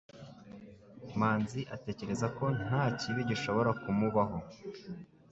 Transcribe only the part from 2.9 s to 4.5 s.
kibi gishobora kumubaho.